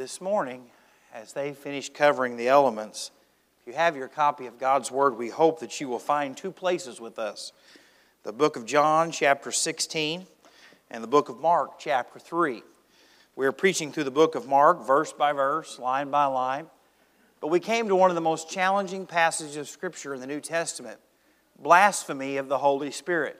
[0.00, 0.62] this morning,
[1.12, 3.10] as they finish covering the elements,
[3.60, 6.50] if you have your copy of God's Word, we hope that you will find two
[6.50, 7.52] places with us
[8.22, 10.26] the book of John, chapter 16,
[10.90, 12.62] and the book of Mark, chapter 3.
[13.36, 16.68] We're preaching through the book of Mark, verse by verse, line by line.
[17.42, 20.40] But we came to one of the most challenging passages of Scripture in the New
[20.40, 20.98] Testament
[21.58, 23.38] blasphemy of the Holy Spirit.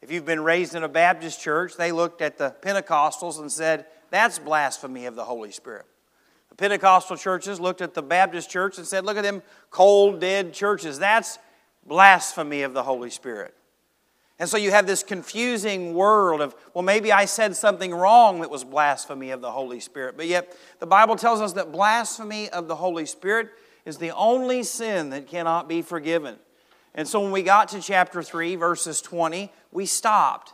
[0.00, 3.86] If you've been raised in a Baptist church, they looked at the Pentecostals and said,
[4.10, 5.86] that's blasphemy of the Holy Spirit.
[6.56, 10.98] Pentecostal churches looked at the Baptist church and said, look at them cold, dead churches.
[10.98, 11.38] That's
[11.86, 13.54] blasphemy of the Holy Spirit.
[14.38, 18.50] And so you have this confusing world of, well, maybe I said something wrong that
[18.50, 20.16] was blasphemy of the Holy Spirit.
[20.16, 23.48] But yet, the Bible tells us that blasphemy of the Holy Spirit
[23.86, 26.36] is the only sin that cannot be forgiven.
[26.94, 30.52] And so when we got to chapter 3, verses 20, we stopped.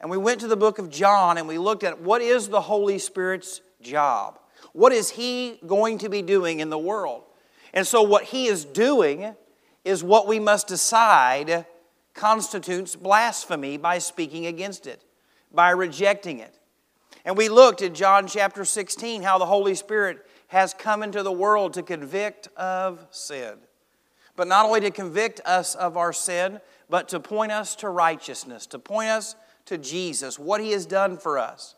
[0.00, 2.60] And we went to the book of John and we looked at what is the
[2.60, 4.38] Holy Spirit's job?
[4.72, 7.24] What is He going to be doing in the world?
[7.72, 9.34] And so, what He is doing
[9.84, 11.66] is what we must decide
[12.14, 15.04] constitutes blasphemy by speaking against it,
[15.52, 16.58] by rejecting it.
[17.24, 21.32] And we looked at John chapter 16 how the Holy Spirit has come into the
[21.32, 23.54] world to convict of sin.
[24.34, 28.66] But not only to convict us of our sin, but to point us to righteousness,
[28.66, 31.74] to point us to Jesus, what He has done for us,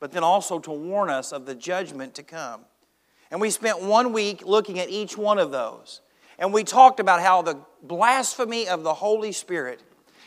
[0.00, 2.62] but then also to warn us of the judgment to come.
[3.30, 6.00] And we spent one week looking at each one of those.
[6.38, 9.82] And we talked about how the blasphemy of the Holy Spirit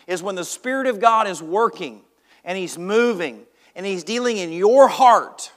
[0.07, 2.01] is when the Spirit of God is working
[2.43, 5.51] and He's moving and He's dealing in your heart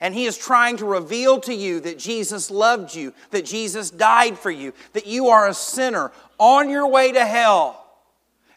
[0.00, 4.38] and He is trying to reveal to you that Jesus loved you, that Jesus died
[4.38, 7.84] for you, that you are a sinner on your way to hell.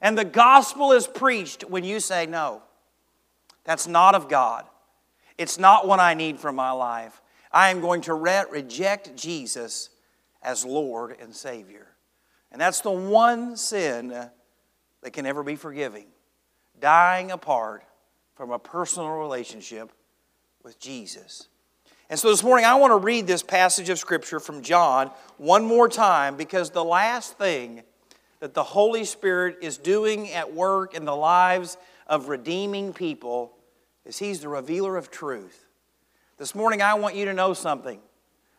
[0.02, 2.64] And the gospel is preached when you say, No,
[3.66, 4.66] that's not of God.
[5.38, 7.22] It's not what I need for my life.
[7.52, 9.90] I am going to re- reject Jesus
[10.42, 11.88] as Lord and Savior.
[12.52, 16.08] And that's the one sin that can never be forgiving
[16.80, 17.84] dying apart
[18.36, 19.92] from a personal relationship
[20.64, 21.48] with Jesus.
[22.10, 25.64] And so this morning, I want to read this passage of Scripture from John one
[25.64, 27.84] more time because the last thing
[28.40, 31.78] that the Holy Spirit is doing at work in the lives
[32.08, 33.54] of redeeming people
[34.06, 35.66] is He's the revealer of truth.
[36.38, 38.00] This morning, I want you to know something.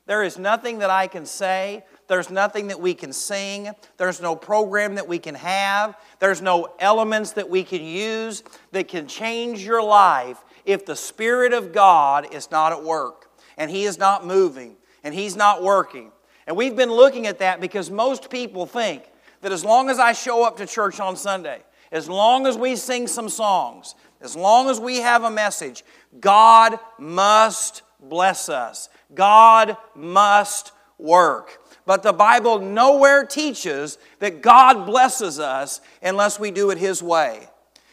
[0.06, 1.84] There is nothing that I can say.
[2.08, 3.70] There's nothing that we can sing.
[3.98, 5.96] There's no program that we can have.
[6.18, 8.42] There's no elements that we can use
[8.72, 13.70] that can change your life if the Spirit of God is not at work and
[13.70, 16.10] He is not moving and He's not working.
[16.46, 19.04] And we've been looking at that because most people think
[19.40, 22.74] that as long as I show up to church on Sunday, as long as we
[22.74, 25.84] sing some songs, as long as we have a message,
[26.20, 28.88] God must bless us.
[29.14, 31.58] God must work.
[31.84, 37.48] But the Bible nowhere teaches that God blesses us unless we do it His way,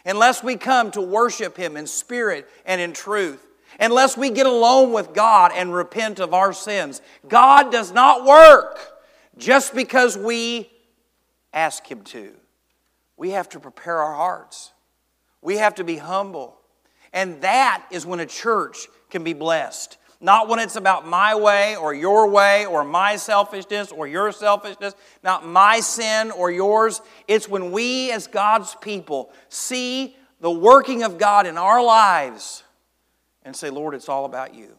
[0.06, 3.46] unless we come to worship Him in spirit and in truth,
[3.80, 7.02] unless we get alone with God and repent of our sins.
[7.28, 8.80] God does not work
[9.38, 10.70] just because we
[11.54, 12.34] ask Him to.
[13.18, 14.72] We have to prepare our hearts,
[15.42, 16.58] we have to be humble.
[17.14, 19.98] And that is when a church can be blessed.
[20.22, 24.94] Not when it's about my way or your way or my selfishness or your selfishness,
[25.24, 27.02] not my sin or yours.
[27.28, 32.64] It's when we, as God's people, see the working of God in our lives
[33.44, 34.76] and say, Lord, it's all about you.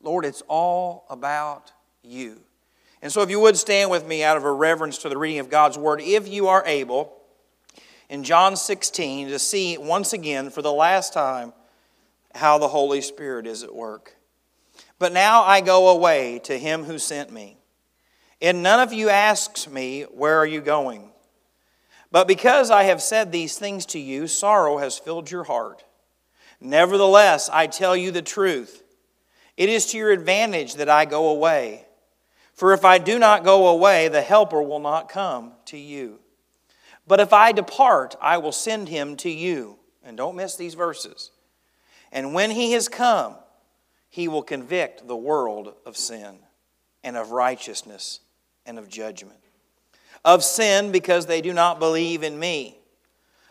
[0.00, 1.70] Lord, it's all about
[2.02, 2.40] you.
[3.02, 5.40] And so, if you would stand with me out of a reverence to the reading
[5.40, 7.12] of God's Word, if you are able,
[8.08, 11.52] in John 16, to see once again, for the last time,
[12.34, 14.16] how the Holy Spirit is at work.
[14.98, 17.58] But now I go away to him who sent me.
[18.40, 21.10] And none of you asks me, Where are you going?
[22.10, 25.84] But because I have said these things to you, sorrow has filled your heart.
[26.60, 28.82] Nevertheless, I tell you the truth.
[29.56, 31.86] It is to your advantage that I go away.
[32.52, 36.20] For if I do not go away, the Helper will not come to you.
[37.06, 39.78] But if I depart, I will send him to you.
[40.04, 41.30] And don't miss these verses.
[42.10, 43.36] And when he has come,
[44.08, 46.38] he will convict the world of sin
[47.02, 48.20] and of righteousness
[48.66, 49.38] and of judgment.
[50.24, 52.78] Of sin, because they do not believe in me.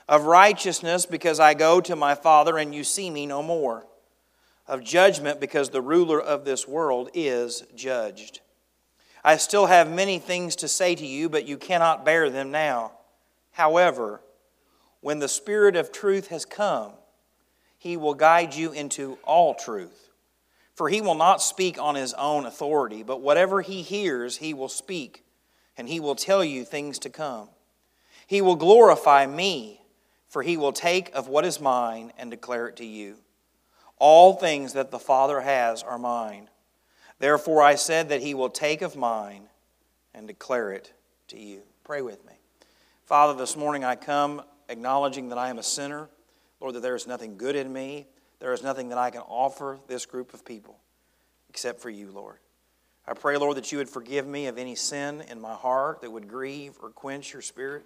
[0.08, 3.86] Of righteousness, because I go to my Father and you see me no more.
[4.68, 8.42] Of judgment, because the ruler of this world is judged.
[9.24, 12.92] I still have many things to say to you, but you cannot bear them now.
[13.52, 14.22] However,
[15.02, 16.94] when the Spirit of truth has come,
[17.78, 20.12] he will guide you into all truth
[20.82, 24.70] For he will not speak on his own authority, but whatever he hears, he will
[24.70, 25.24] speak,
[25.78, 27.50] and he will tell you things to come.
[28.26, 29.82] He will glorify me,
[30.28, 33.18] for he will take of what is mine and declare it to you.
[33.98, 36.50] All things that the Father has are mine.
[37.20, 39.50] Therefore I said that he will take of mine
[40.16, 40.94] and declare it
[41.28, 41.62] to you.
[41.84, 42.34] Pray with me.
[43.12, 46.08] Father, this morning I come acknowledging that I am a sinner.
[46.62, 48.08] Lord, that there is nothing good in me.
[48.40, 50.80] There is nothing that I can offer this group of people
[51.50, 52.38] except for you, Lord.
[53.06, 56.10] I pray, Lord, that you would forgive me of any sin in my heart that
[56.10, 57.84] would grieve or quench your spirit.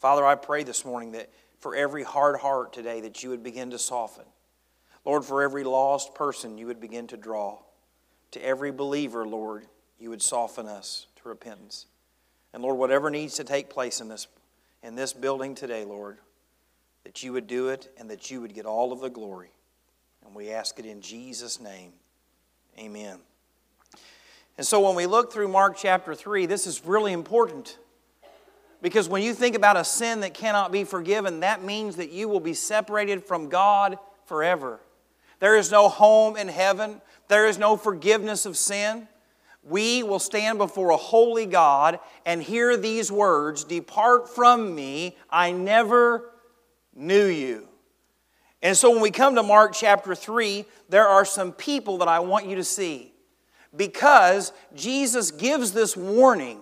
[0.00, 1.30] Father, I pray this morning that
[1.60, 4.24] for every hard heart today that you would begin to soften.
[5.04, 7.58] Lord, for every lost person you would begin to draw.
[8.32, 9.66] To every believer, Lord,
[10.00, 11.86] you would soften us to repentance.
[12.54, 14.28] And Lord, whatever needs to take place in this,
[14.84, 16.18] in this building today, Lord,
[17.02, 19.50] that you would do it and that you would get all of the glory.
[20.24, 21.92] And we ask it in Jesus' name.
[22.78, 23.18] Amen.
[24.56, 27.76] And so when we look through Mark chapter 3, this is really important.
[28.80, 32.28] Because when you think about a sin that cannot be forgiven, that means that you
[32.28, 34.78] will be separated from God forever.
[35.40, 39.08] There is no home in heaven, there is no forgiveness of sin.
[39.64, 45.52] We will stand before a holy God and hear these words Depart from me, I
[45.52, 46.30] never
[46.94, 47.68] knew you.
[48.62, 52.20] And so when we come to Mark chapter 3, there are some people that I
[52.20, 53.12] want you to see
[53.76, 56.60] because Jesus gives this warning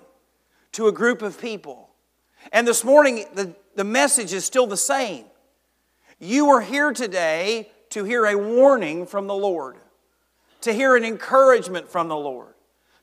[0.72, 1.90] to a group of people.
[2.52, 5.26] And this morning, the, the message is still the same.
[6.18, 9.76] You are here today to hear a warning from the Lord,
[10.62, 12.54] to hear an encouragement from the Lord,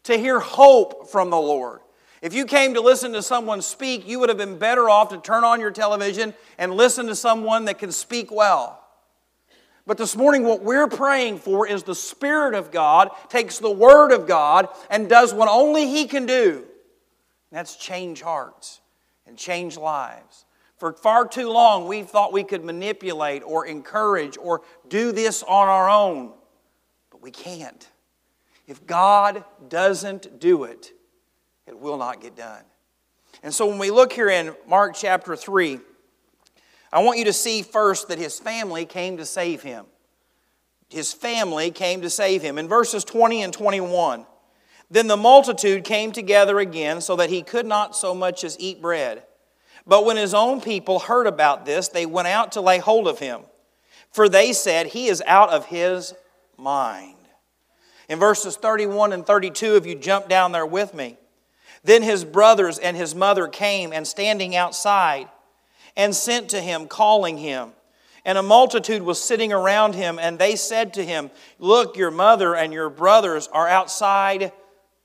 [0.04, 1.82] to hear hope from the Lord.
[2.22, 5.18] If you came to listen to someone speak, you would have been better off to
[5.18, 8.84] turn on your television and listen to someone that can speak well.
[9.88, 14.12] But this morning, what we're praying for is the Spirit of God takes the Word
[14.12, 16.66] of God and does what only He can do.
[17.52, 18.82] That's change hearts
[19.26, 20.46] and change lives.
[20.78, 25.68] For far too long, we've thought we could manipulate or encourage or do this on
[25.68, 26.34] our own,
[27.12, 27.88] but we can't.
[28.70, 30.92] If God doesn't do it,
[31.66, 32.62] it will not get done.
[33.42, 35.80] And so when we look here in Mark chapter 3,
[36.94, 39.88] I want you to see first that his family came to save him.
[40.88, 42.60] His family came to save him.
[42.60, 44.28] In verses 20 and 21,
[44.92, 48.84] then the multitude came together again so that he could not so much as eat
[48.84, 49.24] bread.
[49.88, 53.18] But when his own people heard about this, they went out to lay hold of
[53.18, 53.42] him.
[54.12, 56.14] For they said, He is out of his
[56.56, 57.19] mind.
[58.10, 61.18] In verses 31 and 32, if you jump down there with me,
[61.84, 65.30] then his brothers and his mother came, and standing outside,
[65.96, 67.72] and sent to him, calling him.
[68.26, 72.56] And a multitude was sitting around him, and they said to him, Look, your mother
[72.56, 74.52] and your brothers are outside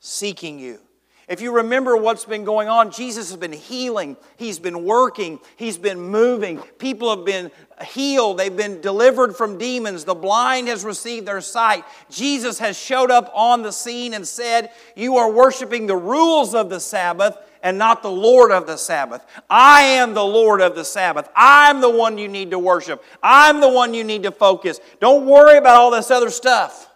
[0.00, 0.80] seeking you.
[1.26, 4.18] If you remember what's been going on, Jesus has been healing.
[4.36, 5.40] He's been working.
[5.56, 6.58] He's been moving.
[6.78, 7.50] People have been
[7.82, 8.38] healed.
[8.38, 10.04] They've been delivered from demons.
[10.04, 11.84] The blind has received their sight.
[12.10, 16.68] Jesus has showed up on the scene and said, You are worshiping the rules of
[16.68, 19.24] the Sabbath and not the Lord of the Sabbath.
[19.48, 21.30] I am the Lord of the Sabbath.
[21.34, 23.02] I'm the one you need to worship.
[23.22, 24.78] I'm the one you need to focus.
[25.00, 26.90] Don't worry about all this other stuff.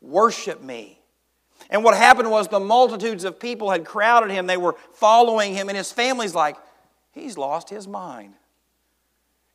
[0.00, 1.01] Worship me.
[1.72, 4.46] And what happened was the multitudes of people had crowded him.
[4.46, 6.56] They were following him, and his family's like,
[7.12, 8.34] he's lost his mind.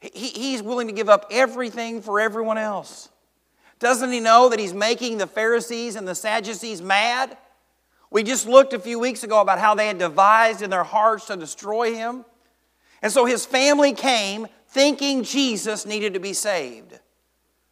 [0.01, 3.09] He, he's willing to give up everything for everyone else.
[3.77, 7.37] Doesn't he know that he's making the Pharisees and the Sadducees mad?
[8.09, 11.27] We just looked a few weeks ago about how they had devised in their hearts
[11.27, 12.25] to destroy him.
[13.03, 16.99] And so his family came thinking Jesus needed to be saved.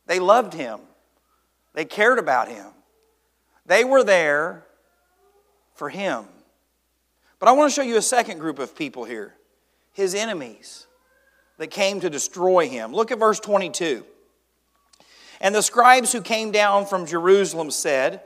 [0.06, 0.82] They loved him,
[1.74, 2.75] they cared about him.
[3.66, 4.66] They were there
[5.74, 6.26] for him.
[7.40, 9.36] But I want to show you a second group of people here
[9.94, 10.88] his enemies
[11.58, 12.94] that came to destroy him.
[12.94, 14.04] Look at verse 22.
[15.40, 18.22] And the scribes who came down from Jerusalem said,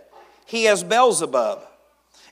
[0.45, 1.61] He has Beelzebub,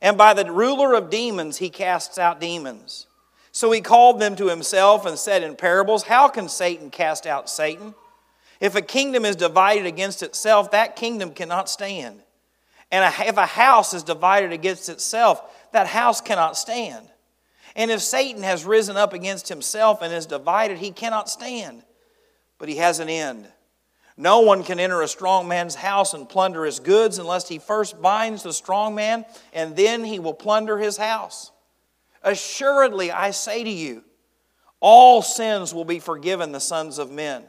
[0.01, 3.05] and by the ruler of demons he casts out demons.
[3.51, 7.49] So he called them to himself and said in parables, How can Satan cast out
[7.49, 7.95] Satan?
[8.59, 12.21] If a kingdom is divided against itself, that kingdom cannot stand.
[12.91, 15.41] And if a house is divided against itself,
[15.73, 17.07] that house cannot stand.
[17.75, 21.83] And if Satan has risen up against himself and is divided, he cannot stand,
[22.57, 23.47] but he has an end.
[24.19, 28.01] No one can enter a strong man's house and plunder his goods unless he first
[28.01, 31.51] binds the strong man, and then he will plunder his house.
[32.23, 34.03] Assuredly, I say to you,
[34.79, 37.43] all sins will be forgiven the sons of men,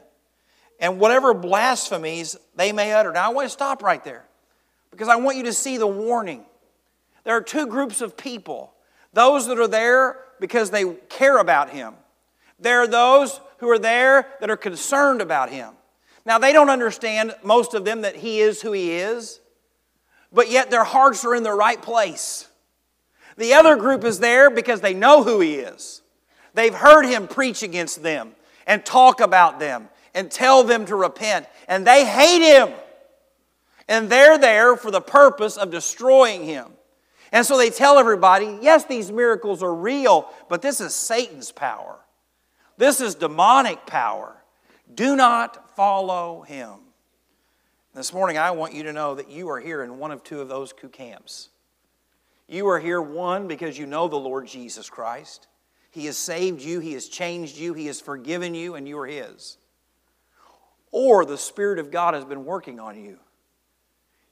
[0.79, 3.11] and whatever blasphemies they may utter.
[3.11, 4.28] Now, I want to stop right there.
[4.91, 6.43] Because I want you to see the warning.
[7.23, 8.73] There are two groups of people
[9.13, 11.93] those that are there because they care about Him,
[12.59, 15.73] there are those who are there that are concerned about Him.
[16.25, 19.39] Now, they don't understand, most of them, that He is who He is,
[20.31, 22.47] but yet their hearts are in the right place.
[23.37, 26.01] The other group is there because they know who He is.
[26.53, 28.33] They've heard Him preach against them
[28.67, 32.73] and talk about them and tell them to repent, and they hate Him.
[33.89, 36.67] And they're there for the purpose of destroying Him.
[37.31, 41.99] And so they tell everybody yes, these miracles are real, but this is Satan's power.
[42.77, 44.37] This is demonic power.
[44.93, 46.75] Do not follow him.
[47.93, 50.39] This morning, I want you to know that you are here in one of two
[50.39, 51.49] of those two camps.
[52.47, 55.47] You are here, one, because you know the Lord Jesus Christ.
[55.91, 59.07] He has saved you, He has changed you, He has forgiven you, and you are
[59.07, 59.57] His.
[60.91, 63.19] Or the Spirit of God has been working on you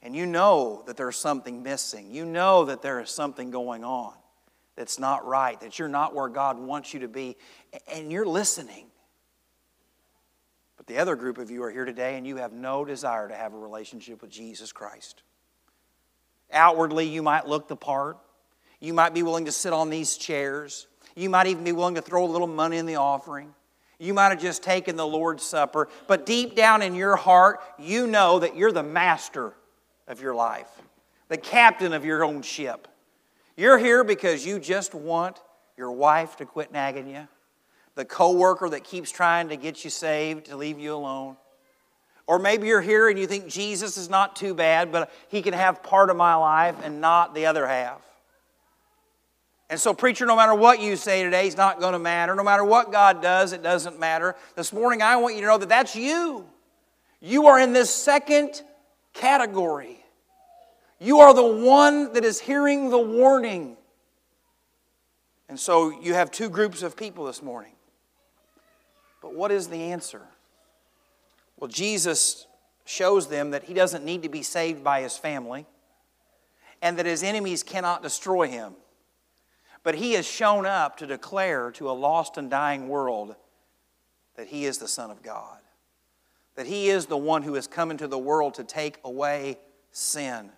[0.02, 2.10] and you know that there's something missing.
[2.10, 4.14] You know that there is something going on
[4.76, 7.36] that's not right, that you're not where God wants you to be,
[7.92, 8.86] and you're listening.
[10.76, 13.34] But the other group of you are here today and you have no desire to
[13.34, 15.22] have a relationship with Jesus Christ.
[16.52, 18.18] Outwardly, you might look the part.
[18.80, 20.86] You might be willing to sit on these chairs.
[21.16, 23.52] You might even be willing to throw a little money in the offering.
[23.98, 25.88] You might have just taken the Lord's Supper.
[26.06, 29.54] But deep down in your heart, you know that you're the master
[30.08, 30.70] of your life,
[31.28, 32.88] the captain of your own ship.
[33.56, 35.40] You're here because you just want
[35.76, 37.28] your wife to quit nagging you,
[37.94, 41.36] the coworker that keeps trying to get you saved to leave you alone.
[42.26, 45.54] Or maybe you're here and you think Jesus is not too bad, but he can
[45.54, 48.02] have part of my life and not the other half.
[49.70, 52.34] And so, preacher, no matter what you say today, it's not going to matter.
[52.34, 54.34] No matter what God does, it doesn't matter.
[54.56, 56.46] This morning, I want you to know that that's you.
[57.20, 58.62] You are in this second
[59.18, 60.04] category.
[60.98, 63.76] You are the one that is hearing the warning.
[65.48, 67.72] And so you have two groups of people this morning.
[69.22, 70.22] But what is the answer?
[71.58, 72.46] Well, Jesus
[72.84, 75.66] shows them that he doesn't need to be saved by his family
[76.80, 78.74] and that his enemies cannot destroy him.
[79.82, 83.34] But he has shown up to declare to a lost and dying world
[84.36, 85.58] that he is the Son of God,
[86.58, 89.56] that he is the one who has come into the world to take away
[89.92, 90.50] sin.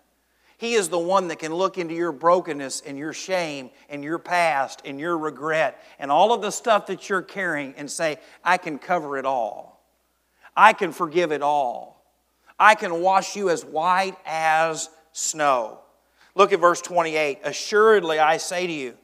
[0.57, 4.17] He is the one that can look into your brokenness and your shame and your
[4.17, 8.57] past and your regret and all of the stuff that you're carrying and say, I
[8.57, 9.85] can cover it all.
[10.57, 12.03] I can forgive it all.
[12.59, 15.81] I can wash you as white as snow.
[16.33, 17.41] Look at verse 28.
[17.43, 18.97] Assuredly, I say to you,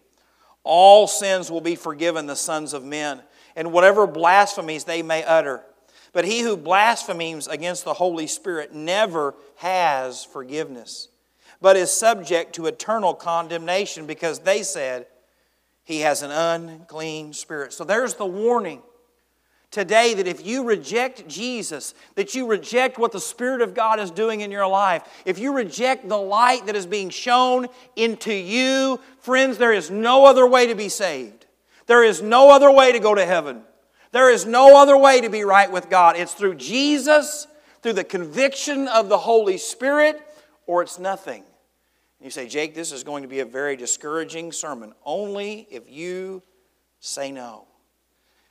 [0.63, 3.21] all sins will be forgiven the sons of men,
[3.55, 5.63] and whatever blasphemies they may utter.
[6.17, 11.09] But he who blasphemes against the Holy Spirit never has forgiveness
[11.61, 15.07] but is subject to eternal condemnation because they said
[15.83, 17.73] he has an unclean spirit.
[17.73, 18.81] So there's the warning
[19.71, 24.11] today that if you reject Jesus, that you reject what the Spirit of God is
[24.11, 28.99] doing in your life, if you reject the light that is being shown into you,
[29.19, 31.45] friends, there is no other way to be saved.
[31.85, 33.63] There is no other way to go to heaven.
[34.11, 36.15] There is no other way to be right with God.
[36.15, 37.47] It's through Jesus,
[37.81, 40.21] through the conviction of the Holy Spirit,
[40.65, 41.43] or it's nothing.
[42.21, 44.93] You say, Jake, this is going to be a very discouraging sermon.
[45.05, 46.41] Only if you
[46.99, 47.67] say no.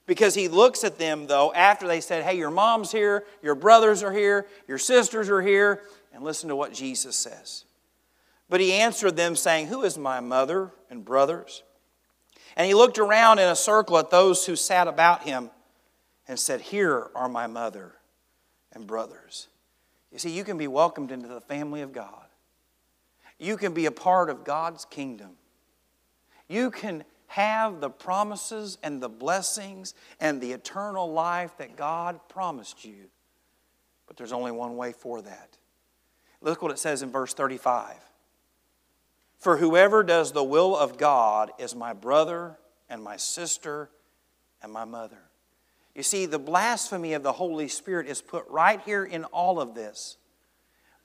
[0.06, 4.04] Because he looks at them, though, after they said, Hey, your mom's here, your brothers
[4.04, 5.82] are here, your sisters are here,
[6.12, 7.64] and listen to what Jesus says.
[8.48, 11.64] But he answered them, saying, Who is my mother and brothers?
[12.56, 15.50] And he looked around in a circle at those who sat about him
[16.26, 17.92] and said, Here are my mother
[18.72, 19.48] and brothers.
[20.10, 22.26] You see, you can be welcomed into the family of God
[23.38, 25.32] you can be a part of God's kingdom.
[26.48, 32.84] You can have the promises and the blessings and the eternal life that God promised
[32.84, 33.10] you.
[34.06, 35.58] But there's only one way for that.
[36.40, 37.96] Look what it says in verse 35
[39.46, 42.58] For whoever does the will of God is my brother
[42.90, 43.90] and my sister
[44.60, 45.20] and my mother.
[45.94, 49.72] You see, the blasphemy of the Holy Spirit is put right here in all of
[49.72, 50.16] this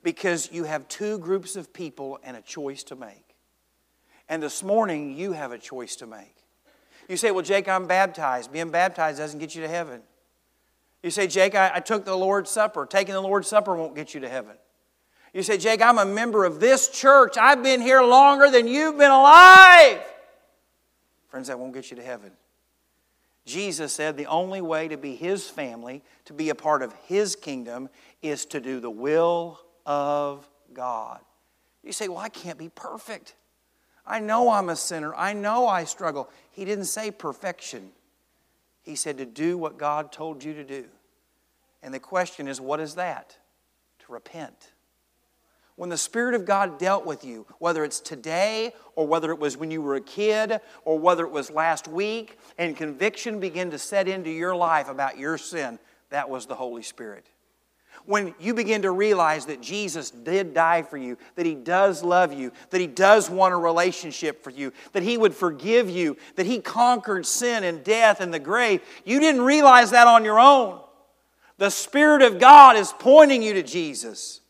[0.01, 3.36] because you have two groups of people and a choice to make.
[4.27, 6.36] And this morning, you have a choice to make.
[7.07, 8.51] You say, Well, Jake, I'm baptized.
[8.51, 10.01] Being baptized doesn't get you to heaven.
[11.03, 12.88] You say, Jake, I, I took the Lord's Supper.
[12.88, 14.55] Taking the Lord's Supper won't get you to heaven.
[15.33, 17.38] You say, Jake, I'm a member of this church.
[17.38, 20.01] I've been here longer than you've been alive.
[21.29, 22.31] Friends, that won't get you to heaven.
[23.45, 27.35] Jesus said the only way to be His family, to be a part of His
[27.35, 27.89] kingdom,
[28.21, 31.19] is to do the will of God.
[31.83, 33.35] You say, Well, I can't be perfect.
[34.05, 35.15] I know I'm a sinner.
[35.15, 36.29] I know I struggle.
[36.51, 37.91] He didn't say perfection,
[38.83, 40.85] He said to do what God told you to do.
[41.83, 43.38] And the question is, what is that?
[44.05, 44.73] To repent.
[45.75, 49.57] When the Spirit of God dealt with you, whether it's today or whether it was
[49.57, 53.79] when you were a kid or whether it was last week, and conviction began to
[53.79, 57.25] set into your life about your sin, that was the Holy Spirit
[58.05, 62.33] when you begin to realize that Jesus did die for you, that He does love
[62.33, 66.45] you, that He does want a relationship for you, that He would forgive you, that
[66.45, 70.79] He conquered sin and death and the grave, you didn't realize that on your own.
[71.57, 74.40] The Spirit of God is pointing you to Jesus.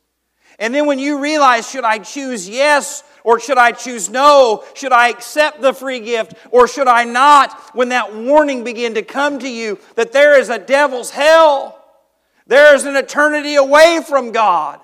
[0.60, 4.64] And then when you realize, should I choose yes or should I choose no?
[4.74, 7.60] Should I accept the free gift or should I not?
[7.76, 11.78] When that warning began to come to you that there is a devil's hell
[12.52, 14.82] there's an eternity away from God.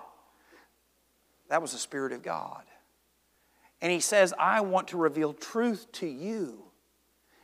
[1.50, 2.64] That was the Spirit of God.
[3.82, 6.64] And He says, I want to reveal truth to you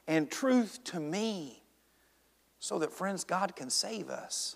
[0.08, 1.63] and truth to me
[2.60, 4.56] so that, friends, God can save us.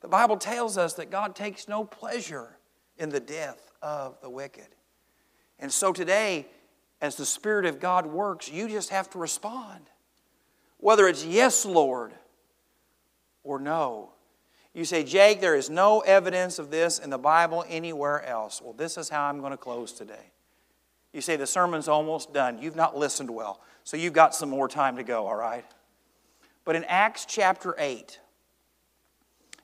[0.00, 2.56] The Bible tells us that God takes no pleasure
[2.98, 4.68] in the death of the wicked.
[5.58, 6.46] And so today,
[7.00, 9.90] as the Spirit of God works, you just have to respond.
[10.78, 12.12] Whether it's yes, Lord,
[13.42, 14.10] or no,
[14.72, 18.60] you say, Jake, there is no evidence of this in the Bible anywhere else.
[18.62, 20.32] Well, this is how I'm going to close today.
[21.12, 22.58] You say, the sermon's almost done.
[22.58, 25.64] You've not listened well, so you've got some more time to go, all right?
[26.64, 28.18] But in Acts chapter 8,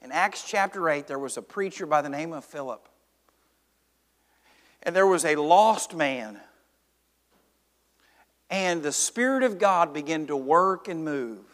[0.03, 2.89] in Acts chapter 8, there was a preacher by the name of Philip.
[4.83, 6.41] And there was a lost man.
[8.49, 11.45] And the Spirit of God began to work and move.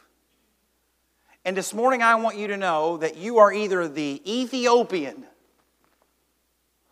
[1.44, 5.24] And this morning, I want you to know that you are either the Ethiopian,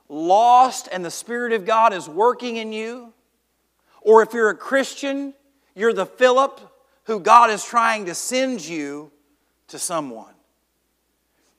[0.09, 3.13] lost, and the Spirit of God is working in you,
[4.01, 5.35] or if you're a Christian,
[5.75, 6.61] you're the Philip
[7.05, 9.11] who God is trying to send you
[9.69, 10.35] to someone.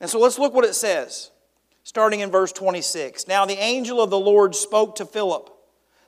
[0.00, 1.30] And so let's look what it says,
[1.96, 3.26] starting in verse 26.
[3.26, 5.48] Now the angel of the Lord spoke to Philip,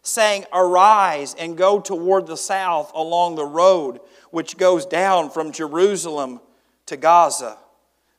[0.03, 6.41] saying, Arise and go toward the south along the road which goes down from Jerusalem
[6.85, 7.57] to Gaza.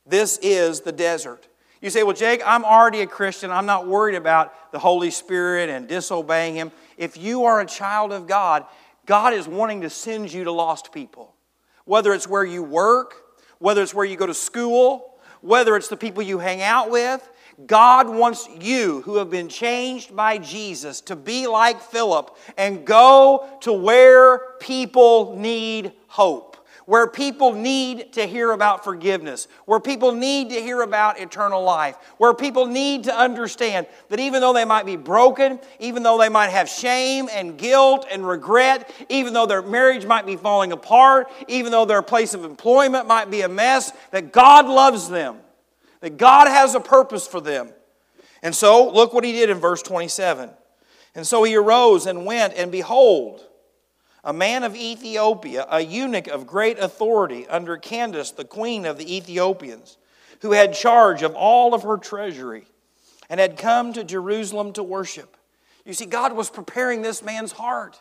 [0.04, 1.46] This is the desert.
[1.80, 3.52] You say, Well, Jake, I'm already a Christian.
[3.52, 6.72] I'm not worried about the Holy Spirit and disobeying Him.
[6.96, 8.66] If you are a child of God,
[9.06, 11.36] God is wanting to send you to lost people.
[11.84, 13.14] Whether it's where you work,
[13.60, 17.28] whether it's where you go to school, whether it's the people you hang out with,
[17.66, 23.48] God wants you who have been changed by Jesus to be like Philip and go
[23.60, 26.50] to where people need hope
[26.90, 31.96] where people need to hear about forgiveness, where people need to hear about eternal life,
[32.18, 36.28] where people need to understand that even though they might be broken, even though they
[36.28, 41.30] might have shame and guilt and regret, even though their marriage might be falling apart,
[41.46, 45.36] even though their place of employment might be a mess, that God loves them,
[46.00, 47.70] that God has a purpose for them.
[48.42, 50.50] And so, look what he did in verse 27.
[51.14, 53.44] And so he arose and went, and behold,
[54.22, 59.16] a man of Ethiopia, a eunuch of great authority under Candace, the queen of the
[59.16, 59.96] Ethiopians,
[60.42, 62.66] who had charge of all of her treasury
[63.28, 65.36] and had come to Jerusalem to worship.
[65.84, 68.00] You see, God was preparing this man's heart.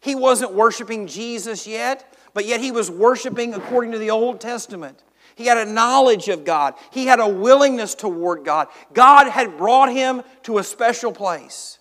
[0.00, 5.02] He wasn't worshiping Jesus yet, but yet he was worshiping according to the Old Testament.
[5.34, 8.68] He had a knowledge of God, he had a willingness toward God.
[8.92, 11.78] God had brought him to a special place.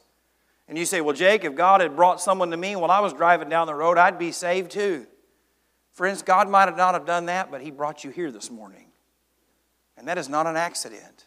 [0.68, 3.14] And you say, Well, Jake, if God had brought someone to me while I was
[3.14, 5.06] driving down the road, I'd be saved too.
[5.92, 8.88] Friends, God might have not have done that, but He brought you here this morning.
[9.98, 11.26] And that is not an accident.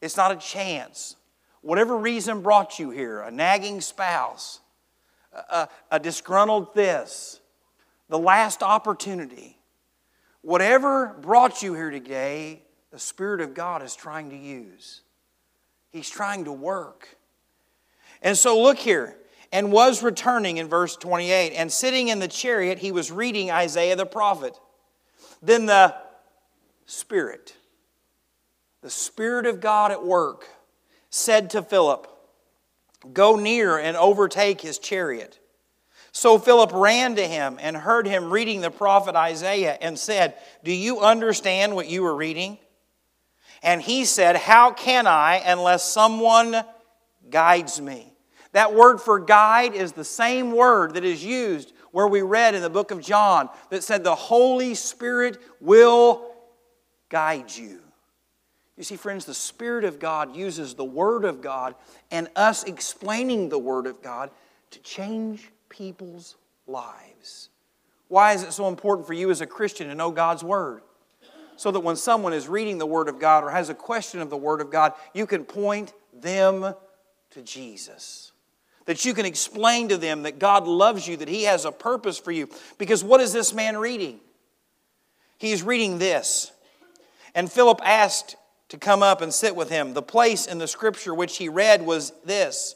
[0.00, 1.16] It's not a chance.
[1.60, 4.60] Whatever reason brought you here, a nagging spouse,
[5.32, 7.40] a, a disgruntled this,
[8.08, 9.55] the last opportunity,
[10.46, 15.00] whatever brought you here today, the Spirit of God is trying to use.
[15.90, 17.08] He's trying to work.
[18.22, 19.16] And so look here.
[19.52, 21.52] And was returning in verse 28.
[21.54, 24.56] And sitting in the chariot, he was reading Isaiah the prophet.
[25.42, 25.94] Then the
[26.84, 27.56] Spirit,
[28.82, 30.46] the Spirit of God at work,
[31.10, 32.06] said to Philip,
[33.12, 35.40] Go near and overtake his chariot.
[36.16, 40.32] So Philip ran to him and heard him reading the prophet Isaiah and said,
[40.64, 42.56] Do you understand what you are reading?
[43.62, 46.56] And he said, How can I unless someone
[47.28, 48.14] guides me?
[48.52, 52.62] That word for guide is the same word that is used where we read in
[52.62, 56.34] the book of John that said the Holy Spirit will
[57.10, 57.80] guide you.
[58.78, 61.74] You see, friends, the Spirit of God uses the Word of God
[62.10, 64.30] and us explaining the Word of God
[64.70, 66.36] to change people's
[66.66, 67.50] lives.
[68.08, 70.82] Why is it so important for you as a Christian to know God's Word?
[71.56, 74.30] So that when someone is reading the Word of God or has a question of
[74.30, 76.74] the Word of God, you can point them
[77.30, 78.32] to Jesus.
[78.84, 82.18] That you can explain to them that God loves you, that He has a purpose
[82.18, 82.48] for you.
[82.78, 84.20] Because what is this man reading?
[85.38, 86.52] He's reading this.
[87.34, 88.36] And Philip asked
[88.68, 89.94] to come up and sit with him.
[89.94, 92.74] The place in the scripture which he read was this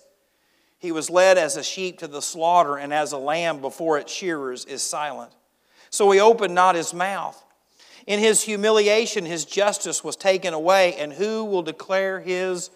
[0.80, 4.12] He was led as a sheep to the slaughter, and as a lamb before its
[4.12, 5.30] shearers is silent.
[5.90, 7.40] So he opened not his mouth.
[8.06, 12.70] In his humiliation, his justice was taken away, and who will declare his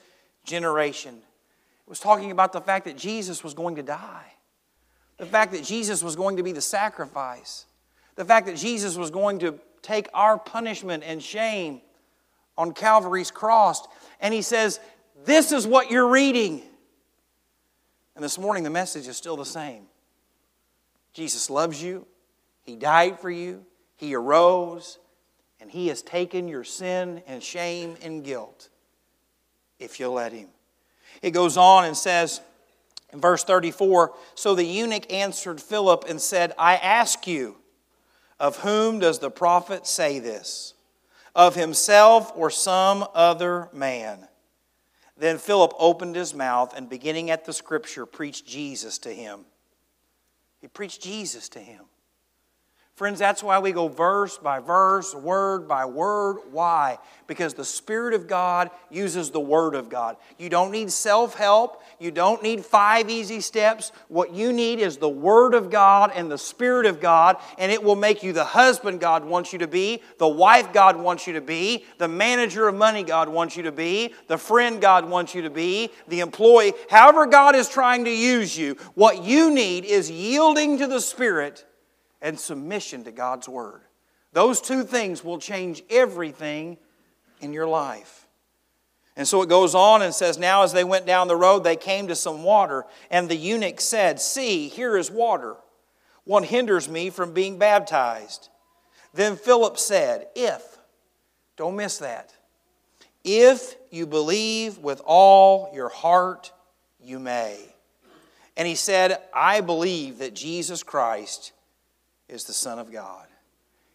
[0.44, 1.14] generation?
[1.14, 4.32] It was talking about the fact that Jesus was going to die,
[5.16, 7.64] the fact that Jesus was going to be the sacrifice,
[8.16, 11.80] the fact that Jesus was going to take our punishment and shame
[12.58, 13.86] on Calvary's cross.
[14.20, 14.78] And he says,
[15.24, 16.62] This is what you're reading.
[18.14, 19.86] And this morning, the message is still the same
[21.12, 22.06] Jesus loves you,
[22.62, 23.64] He died for you,
[23.96, 24.98] He arose,
[25.60, 28.68] and He has taken your sin and shame and guilt
[29.78, 30.48] if you'll let Him.
[31.22, 32.40] It goes on and says,
[33.12, 37.56] in verse 34 So the eunuch answered Philip and said, I ask you,
[38.40, 40.74] of whom does the prophet say this?
[41.34, 44.26] of himself or some other man.
[45.16, 49.44] Then Philip opened his mouth and, beginning at the scripture, preached Jesus to him.
[50.60, 51.84] He preached Jesus to him.
[52.94, 56.38] Friends, that's why we go verse by verse, word by word.
[56.52, 56.98] Why?
[57.26, 60.16] Because the Spirit of God uses the Word of God.
[60.38, 61.82] You don't need self help.
[61.98, 63.92] You don't need five easy steps.
[64.08, 67.82] What you need is the Word of God and the Spirit of God, and it
[67.82, 71.34] will make you the husband God wants you to be, the wife God wants you
[71.34, 75.34] to be, the manager of money God wants you to be, the friend God wants
[75.34, 76.72] you to be, the employee.
[76.90, 81.64] However, God is trying to use you, what you need is yielding to the Spirit
[82.20, 83.82] and submission to God's Word.
[84.32, 86.78] Those two things will change everything
[87.40, 88.23] in your life.
[89.16, 91.76] And so it goes on and says, Now as they went down the road, they
[91.76, 95.56] came to some water, and the eunuch said, See, here is water.
[96.24, 98.48] What hinders me from being baptized?
[99.12, 100.78] Then Philip said, If,
[101.56, 102.34] don't miss that,
[103.22, 106.52] if you believe with all your heart,
[107.00, 107.58] you may.
[108.56, 111.52] And he said, I believe that Jesus Christ
[112.28, 113.26] is the Son of God.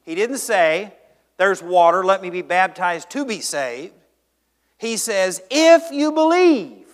[0.03, 0.93] He didn't say,
[1.37, 3.93] There's water, let me be baptized to be saved.
[4.79, 6.87] He says, If you believe,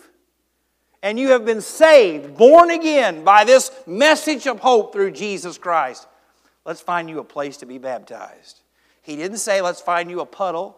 [1.03, 6.07] and you have been saved, born again by this message of hope through Jesus Christ,
[6.65, 8.61] let's find you a place to be baptized.
[9.03, 10.75] He didn't say, Let's find you a puddle.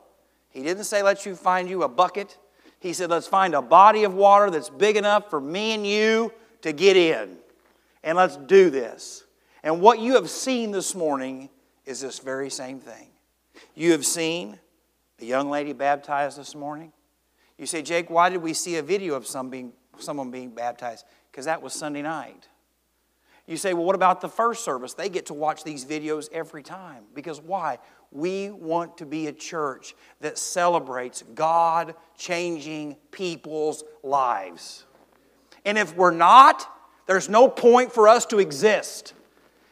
[0.49, 2.37] He didn't say, Let's you find you a bucket.
[2.81, 6.33] He said, Let's find a body of water that's big enough for me and you
[6.61, 7.37] to get in.
[8.03, 9.23] And let's do this.
[9.63, 11.49] And what you have seen this morning
[11.85, 13.07] is this very same thing.
[13.75, 14.59] You have seen
[15.21, 16.91] a young lady baptized this morning.
[17.57, 21.05] You say, Jake, why did we see a video of some being, someone being baptized?
[21.31, 22.47] Because that was Sunday night.
[23.47, 24.93] You say, well, what about the first service?
[24.93, 27.05] They get to watch these videos every time.
[27.15, 27.79] Because why?
[28.11, 34.85] We want to be a church that celebrates God changing people's lives.
[35.63, 36.69] And if we're not,
[37.05, 39.13] there's no point for us to exist.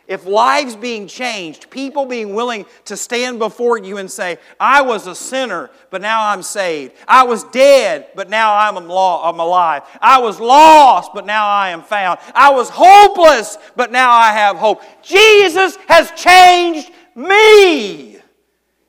[0.07, 5.07] If lives being changed, people being willing to stand before you and say, I was
[5.07, 6.93] a sinner, but now I'm saved.
[7.07, 9.81] I was dead, but now I'm alive.
[9.99, 12.19] I was lost, but now I am found.
[12.35, 14.83] I was hopeless, but now I have hope.
[15.01, 18.17] Jesus has changed me.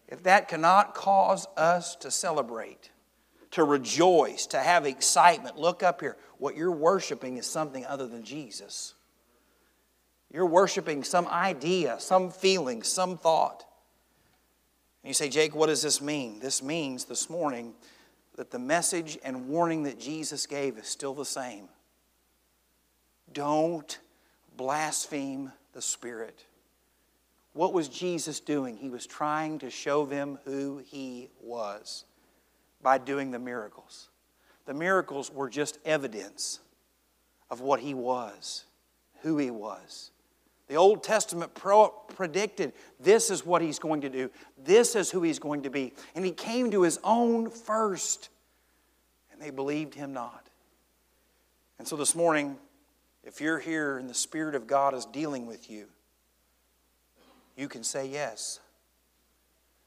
[0.09, 2.91] If that cannot cause us to celebrate,
[3.53, 6.19] to rejoice, to have excitement, look up here.
[6.39, 8.93] What you're worshiping is something other than Jesus.
[10.33, 13.65] You're worshiping some idea, some feeling, some thought.
[15.03, 16.41] And you say, Jake, what does this mean?
[16.41, 17.75] This means this morning
[18.37, 21.69] that the message and warning that Jesus gave is still the same.
[23.33, 23.99] Don't
[24.57, 26.45] blaspheme the Spirit.
[27.53, 28.77] What was Jesus doing?
[28.77, 32.05] He was trying to show them who He was
[32.83, 34.11] by doing the miracles.
[34.67, 36.61] The miracles were just evidence
[37.49, 38.65] of what He was,
[39.23, 40.11] who He was.
[40.69, 45.23] The Old Testament pro- predicted this is what he's going to do, this is who
[45.23, 45.93] he's going to be.
[46.15, 48.31] And he came to his own first,
[49.33, 50.49] and they believed him not.
[51.79, 52.57] And so this morning,
[53.23, 55.87] if you're here and the Spirit of God is dealing with you,
[57.57, 58.61] you can say yes.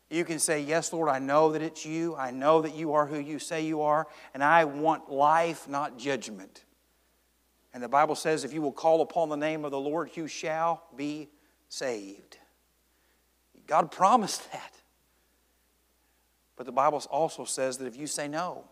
[0.10, 2.15] You can say, Yes, Lord, I know that it's you.
[2.15, 5.98] I know that you are who you say you are, and I want life, not
[5.98, 6.63] judgment.
[7.73, 10.27] And the Bible says, If you will call upon the name of the Lord, you
[10.27, 11.29] shall be
[11.67, 12.38] saved.
[13.67, 14.73] God promised that.
[16.55, 18.65] But the Bible also says that if you say no,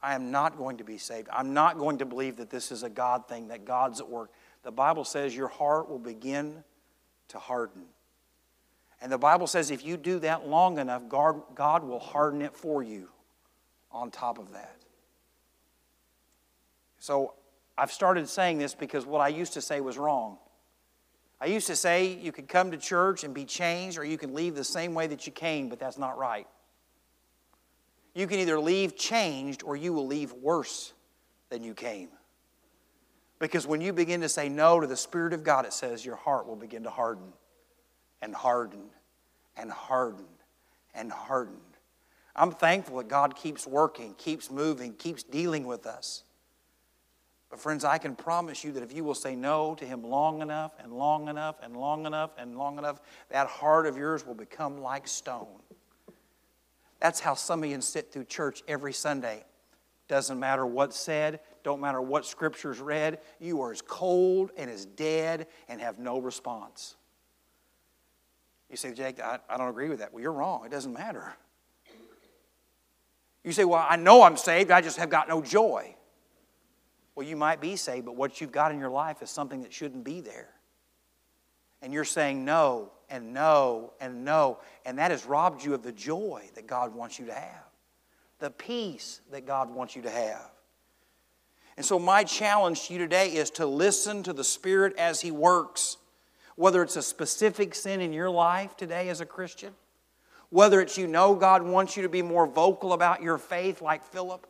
[0.00, 1.28] I am not going to be saved.
[1.32, 4.30] I'm not going to believe that this is a God thing, that God's at work.
[4.62, 6.62] The Bible says your heart will begin
[7.28, 7.82] to harden.
[9.00, 12.82] And the Bible says if you do that long enough, God, will harden it for
[12.82, 13.08] you
[13.90, 14.76] on top of that.
[16.98, 17.34] So
[17.78, 20.38] I've started saying this because what I used to say was wrong.
[21.40, 24.34] I used to say you could come to church and be changed, or you can
[24.34, 26.48] leave the same way that you came, but that's not right.
[28.14, 30.92] You can either leave changed or you will leave worse
[31.50, 32.08] than you came.
[33.38, 36.16] Because when you begin to say no to the Spirit of God, it says your
[36.16, 37.32] heart will begin to harden
[38.20, 38.86] and harden
[39.56, 40.26] and harden
[40.92, 41.60] and harden.
[42.34, 46.24] I'm thankful that God keeps working, keeps moving, keeps dealing with us.
[47.50, 50.42] But, friends, I can promise you that if you will say no to Him long
[50.42, 54.34] enough and long enough and long enough and long enough, that heart of yours will
[54.34, 55.46] become like stone.
[57.00, 59.44] That's how some of you sit through church every Sunday.
[60.08, 64.86] Doesn't matter what's said, don't matter what scripture's read, you are as cold and as
[64.86, 66.96] dead and have no response.
[68.70, 70.12] You say, Jake, I, I don't agree with that.
[70.12, 70.64] Well, you're wrong.
[70.64, 71.34] It doesn't matter.
[73.44, 75.94] You say, Well, I know I'm saved, I just have got no joy.
[77.18, 79.72] Well, you might be saved, but what you've got in your life is something that
[79.72, 80.50] shouldn't be there.
[81.82, 85.90] And you're saying no and no and no, and that has robbed you of the
[85.90, 87.64] joy that God wants you to have,
[88.38, 90.48] the peace that God wants you to have.
[91.76, 95.32] And so, my challenge to you today is to listen to the Spirit as He
[95.32, 95.96] works,
[96.54, 99.74] whether it's a specific sin in your life today as a Christian,
[100.50, 104.04] whether it's you know God wants you to be more vocal about your faith, like
[104.04, 104.46] Philip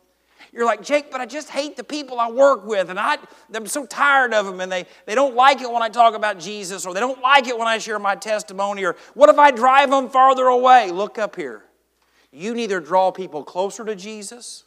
[0.51, 3.17] you're like, Jake, but I just hate the people I work with, and I,
[3.53, 6.39] I'm so tired of them, and they, they don't like it when I talk about
[6.39, 9.51] Jesus, or they don't like it when I share my testimony, or what if I
[9.51, 10.91] drive them farther away?
[10.91, 11.63] Look up here.
[12.31, 14.65] You neither draw people closer to Jesus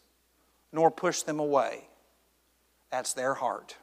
[0.73, 1.89] nor push them away.
[2.91, 3.77] That's their heart.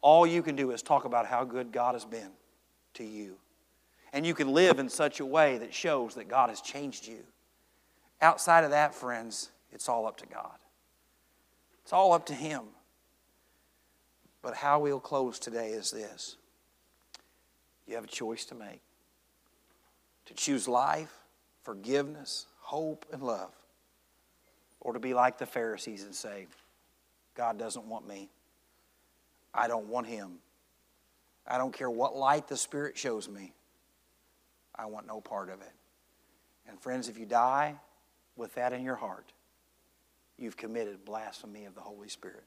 [0.00, 2.30] All you can do is talk about how good God has been
[2.94, 3.36] to you.
[4.12, 7.18] And you can live in such a way that shows that God has changed you.
[8.20, 10.59] Outside of that, friends, it's all up to God.
[11.90, 12.62] It's all up to Him.
[14.42, 16.36] But how we'll close today is this
[17.84, 18.80] you have a choice to make
[20.26, 21.12] to choose life,
[21.64, 23.50] forgiveness, hope, and love,
[24.78, 26.46] or to be like the Pharisees and say,
[27.34, 28.28] God doesn't want me.
[29.52, 30.34] I don't want Him.
[31.44, 33.52] I don't care what light the Spirit shows me.
[34.76, 35.72] I want no part of it.
[36.68, 37.74] And friends, if you die
[38.36, 39.32] with that in your heart,
[40.40, 42.44] you've committed blasphemy of the Holy Spirit.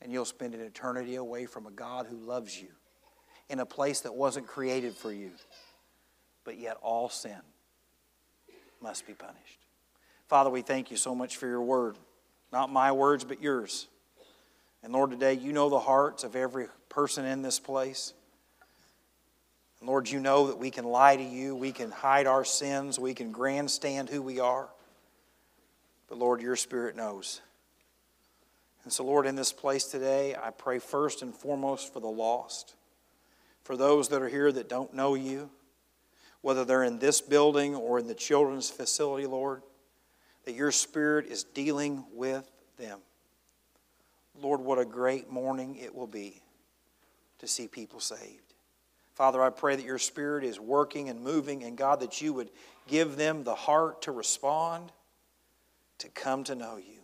[0.00, 2.68] And you'll spend an eternity away from a God who loves you
[3.48, 5.30] in a place that wasn't created for you.
[6.44, 7.40] But yet, all sin
[8.80, 9.66] must be punished.
[10.28, 11.96] Father, we thank you so much for your word.
[12.52, 13.86] Not my words, but yours.
[14.82, 18.12] And Lord, today you know the hearts of every person in this place.
[19.80, 22.98] And Lord, you know that we can lie to you, we can hide our sins,
[22.98, 24.68] we can grandstand who we are.
[26.08, 27.40] But Lord, your Spirit knows.
[28.84, 32.76] And so, Lord, in this place today, I pray first and foremost for the lost,
[33.64, 35.50] for those that are here that don't know you,
[36.40, 39.62] whether they're in this building or in the children's facility, Lord,
[40.44, 43.00] that your Spirit is dealing with them.
[44.40, 46.40] Lord, what a great morning it will be
[47.40, 48.54] to see people saved.
[49.14, 52.50] Father, I pray that your Spirit is working and moving, and God, that you would
[52.86, 54.92] give them the heart to respond
[55.98, 57.00] to come to know you.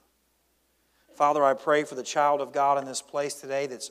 [1.15, 3.91] Father, I pray for the child of God in this place today that's,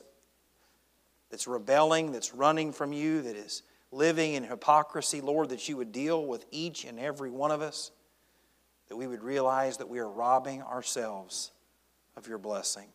[1.30, 5.92] that's rebelling, that's running from you, that is living in hypocrisy, Lord, that you would
[5.92, 7.90] deal with each and every one of us,
[8.88, 11.52] that we would realize that we are robbing ourselves
[12.16, 12.88] of your blessing.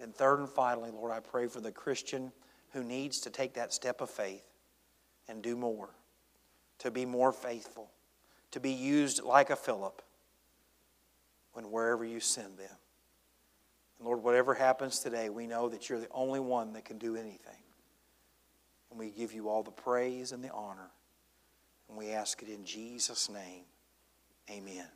[0.00, 2.32] And third and finally, Lord, I pray for the Christian
[2.72, 4.44] who needs to take that step of faith
[5.28, 5.90] and do more,
[6.80, 7.90] to be more faithful,
[8.50, 10.02] to be used like a Philip
[11.54, 12.76] when wherever you send them.
[13.98, 17.16] And Lord, whatever happens today, we know that you're the only one that can do
[17.16, 17.62] anything.
[18.90, 20.90] And we give you all the praise and the honor.
[21.88, 23.64] And we ask it in Jesus' name.
[24.50, 24.86] Amen.